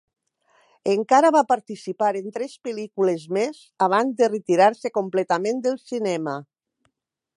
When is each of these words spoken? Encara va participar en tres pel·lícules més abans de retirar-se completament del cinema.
Encara 0.93 1.29
va 1.35 1.43
participar 1.51 2.07
en 2.21 2.31
tres 2.37 2.55
pel·lícules 2.69 3.27
més 3.37 3.61
abans 3.89 4.17
de 4.23 4.31
retirar-se 4.33 4.93
completament 4.97 5.61
del 5.69 5.79
cinema. 5.93 6.35